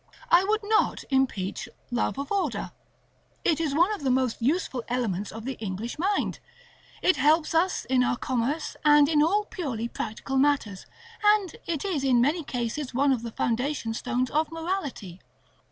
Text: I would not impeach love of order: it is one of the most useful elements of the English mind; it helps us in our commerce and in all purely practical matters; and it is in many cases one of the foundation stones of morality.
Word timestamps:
I 0.31 0.43
would 0.43 0.61
not 0.63 1.03
impeach 1.11 1.69
love 1.91 2.17
of 2.17 2.31
order: 2.31 2.71
it 3.45 3.59
is 3.59 3.75
one 3.75 3.93
of 3.93 4.01
the 4.01 4.09
most 4.09 4.41
useful 4.41 4.83
elements 4.89 5.31
of 5.31 5.45
the 5.45 5.59
English 5.59 5.99
mind; 5.99 6.39
it 7.03 7.17
helps 7.17 7.53
us 7.53 7.85
in 7.85 8.03
our 8.03 8.17
commerce 8.17 8.75
and 8.83 9.07
in 9.07 9.21
all 9.21 9.45
purely 9.45 9.87
practical 9.87 10.37
matters; 10.37 10.87
and 11.23 11.55
it 11.67 11.85
is 11.85 12.03
in 12.03 12.19
many 12.19 12.43
cases 12.43 12.95
one 12.95 13.11
of 13.11 13.21
the 13.21 13.29
foundation 13.31 13.93
stones 13.93 14.31
of 14.31 14.51
morality. 14.51 15.21